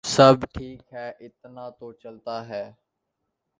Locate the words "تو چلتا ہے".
1.77-2.63